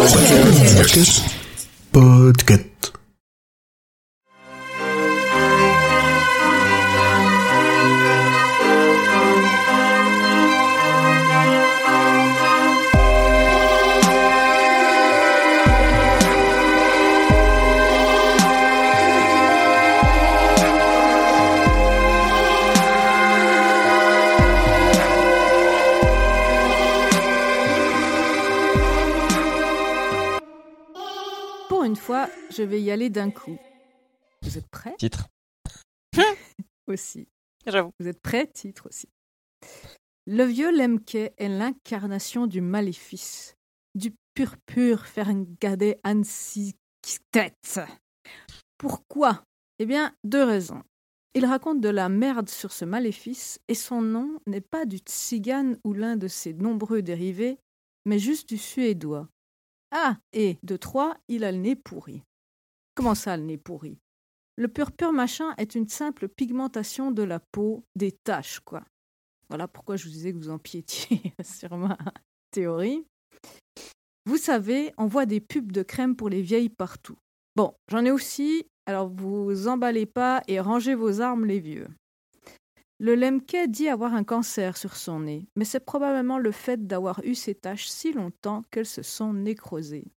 [0.00, 1.22] Podcast.
[1.92, 2.32] Pour
[32.10, 33.56] fois, je vais y aller d'un coup.
[34.42, 34.96] Vous êtes prêts?
[34.98, 35.28] Titre.
[36.88, 37.28] Aussi.
[37.64, 37.92] J'avoue.
[38.00, 38.48] Vous êtes prêts?
[38.48, 39.08] Titre aussi.
[40.26, 43.54] Le vieux Lemke est l'incarnation du maléfice,
[43.94, 47.54] du purpur Ferngade Ansiktet.
[48.76, 49.44] Pourquoi?
[49.78, 50.82] Eh bien, deux raisons.
[51.34, 55.78] Il raconte de la merde sur ce maléfice et son nom n'est pas du tzigane
[55.84, 57.60] ou l'un de ses nombreux dérivés,
[58.04, 59.28] mais juste du suédois.
[59.90, 62.22] Ah, et de trois, il a le nez pourri.
[62.94, 63.98] Comment ça, le nez pourri?
[64.56, 68.84] Le purpur machin est une simple pigmentation de la peau, des taches, quoi.
[69.48, 71.98] Voilà pourquoi je vous disais que vous empiétiez sur ma
[72.50, 73.04] théorie.
[74.26, 77.16] Vous savez, on voit des pubs de crème pour les vieilles partout.
[77.56, 81.88] Bon, j'en ai aussi, alors vous emballez pas et rangez vos armes, les vieux.
[83.02, 87.24] Le Lemke dit avoir un cancer sur son nez, mais c'est probablement le fait d'avoir
[87.24, 90.12] eu ces taches si longtemps qu'elles se sont nécrosées.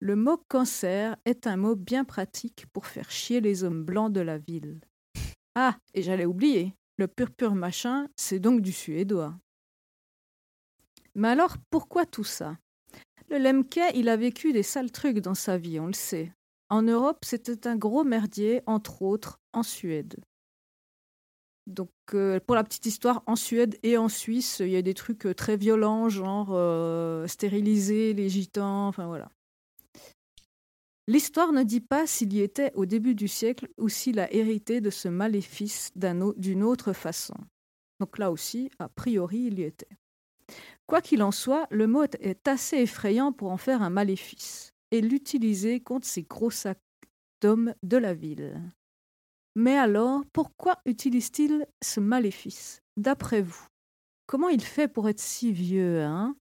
[0.00, 4.20] Le mot cancer est un mot bien pratique pour faire chier les hommes blancs de
[4.20, 4.82] la ville.
[5.54, 9.34] Ah, et j'allais oublier, le purpur machin, c'est donc du suédois.
[11.14, 12.58] Mais alors, pourquoi tout ça?
[13.30, 16.34] Le Lemke, il a vécu des sales trucs dans sa vie, on le sait.
[16.68, 20.16] En Europe, c'était un gros merdier, entre autres en Suède.
[21.66, 24.92] Donc, euh, pour la petite histoire, en Suède et en Suisse, il y a des
[24.92, 29.30] trucs euh, très violents, genre euh, stériliser les gitans, enfin voilà.
[31.06, 34.80] L'histoire ne dit pas s'il y était au début du siècle ou s'il a hérité
[34.80, 37.34] de ce maléfice d'une autre façon.
[38.00, 39.98] Donc là aussi, a priori, il y était.
[40.86, 45.00] Quoi qu'il en soit, le mot est assez effrayant pour en faire un maléfice et
[45.00, 46.78] l'utiliser contre ces gros sacs
[47.40, 48.60] d'hommes de la ville.
[49.54, 53.66] Mais alors, pourquoi utilise-t-il ce maléfice D'après vous,
[54.26, 56.36] comment il fait pour être si vieux, hein?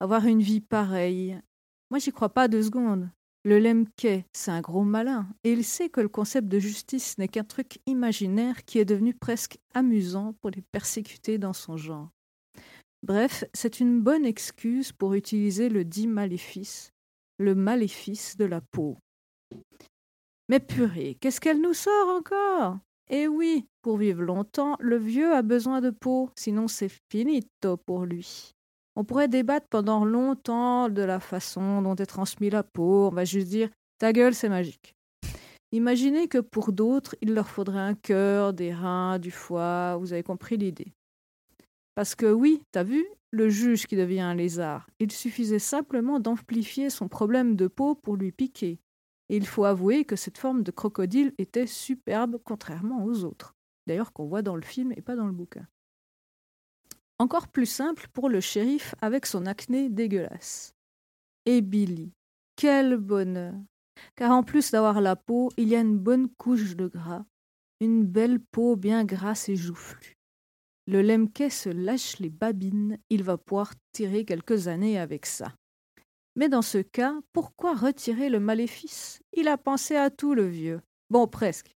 [0.00, 1.40] Avoir une vie pareille?
[1.90, 3.10] Moi, j'y crois pas deux secondes.
[3.44, 7.26] Le Lemke, c'est un gros malin, et il sait que le concept de justice n'est
[7.26, 12.10] qu'un truc imaginaire qui est devenu presque amusant pour les persécuter dans son genre.
[13.02, 16.92] Bref, c'est une bonne excuse pour utiliser le dit maléfice,
[17.38, 18.96] le maléfice de la peau.
[20.52, 22.76] Mais purée, qu'est-ce qu'elle nous sort encore?
[23.08, 28.04] Eh oui, pour vivre longtemps, le vieux a besoin de peau, sinon c'est finito pour
[28.04, 28.52] lui.
[28.94, 33.24] On pourrait débattre pendant longtemps de la façon dont est transmise la peau, on va
[33.24, 34.94] juste dire ta gueule, c'est magique.
[35.72, 40.22] Imaginez que pour d'autres, il leur faudrait un cœur, des reins, du foie, vous avez
[40.22, 40.92] compris l'idée.
[41.94, 46.90] Parce que oui, t'as vu, le juge qui devient un lézard, il suffisait simplement d'amplifier
[46.90, 48.80] son problème de peau pour lui piquer.
[49.32, 53.56] Et il faut avouer que cette forme de crocodile était superbe contrairement aux autres.
[53.86, 55.66] D'ailleurs qu'on voit dans le film et pas dans le bouquin.
[57.18, 60.74] Encore plus simple pour le shérif avec son acné dégueulasse.
[61.46, 62.12] Et Billy,
[62.56, 63.54] quel bonheur
[64.16, 67.24] Car en plus d'avoir la peau, il y a une bonne couche de gras,
[67.80, 70.18] une belle peau bien grasse et joufflue.
[70.86, 75.54] Le Lemke se lâche les babines, il va pouvoir tirer quelques années avec ça.
[76.36, 79.20] Mais dans ce cas, pourquoi retirer le maléfice?
[79.32, 80.80] Il a pensé à tout, le vieux.
[81.10, 81.76] Bon, presque.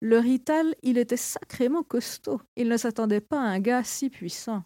[0.00, 2.40] Le Rital, il était sacrément costaud.
[2.56, 4.64] Il ne s'attendait pas à un gars si puissant.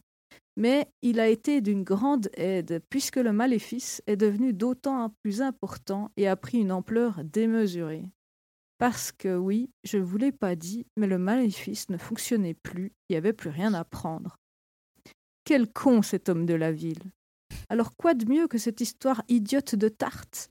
[0.56, 6.10] Mais il a été d'une grande aide, puisque le maléfice est devenu d'autant plus important
[6.16, 8.04] et a pris une ampleur démesurée.
[8.78, 12.92] Parce que oui, je ne vous l'ai pas dit, mais le maléfice ne fonctionnait plus,
[13.08, 14.38] il n'y avait plus rien à prendre.
[15.44, 17.12] Quel con cet homme de la ville
[17.70, 20.50] alors quoi de mieux que cette histoire idiote de tarte?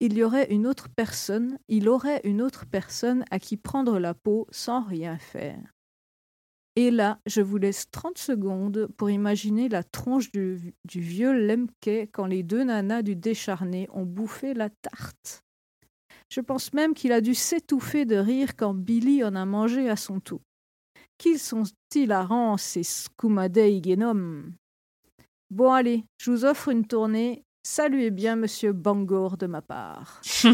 [0.00, 4.12] Il y aurait une autre personne, il aurait une autre personne à qui prendre la
[4.12, 5.74] peau sans rien faire.
[6.76, 12.26] Et là, je vous laisse 30 secondes pour imaginer la tronche du, vieux Lemke quand
[12.26, 15.42] les deux nanas du décharné ont bouffé la tarte.
[16.30, 19.96] Je pense même qu'il a dû s'étouffer de rire quand Billy en a mangé à
[19.96, 20.42] son tour.
[21.16, 21.64] Qu'ils sont
[21.94, 24.44] hilarants, ces Scumadei Genom
[25.50, 27.44] Bon allez, je vous offre une tournée.
[27.62, 30.20] Saluez bien Monsieur Bangor de ma part.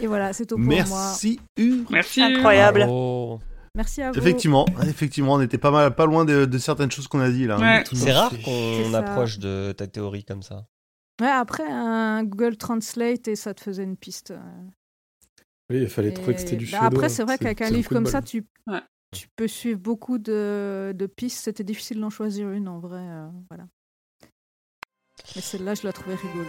[0.00, 0.74] Et voilà, c'est tout pour moi.
[0.74, 1.84] Merci U.
[1.90, 2.22] Merci.
[2.22, 2.86] Incroyable.
[2.88, 3.40] Oh.
[3.74, 4.18] Merci à vous.
[4.18, 7.46] Effectivement, effectivement, on était pas mal, pas loin de, de certaines choses qu'on a dit
[7.46, 7.56] là.
[7.56, 7.78] hein.
[7.80, 7.84] Ouais.
[7.92, 10.66] C'est rare qu'on approche de ta théorie comme ça.
[11.20, 14.30] Ouais, après, un Google Translate et ça te faisait une piste.
[14.30, 14.38] euh.
[15.70, 18.06] Oui, il fallait trouver que c'était du bah, après, c'est vrai qu'avec un livre comme
[18.06, 18.80] ça, tu, Ouais.
[19.10, 21.44] Tu peux suivre beaucoup de, pistes.
[21.44, 23.00] C'était difficile d'en choisir une en vrai.
[23.00, 23.66] euh, voilà.
[25.34, 26.48] Mais celle-là, je la trouvais rigolote.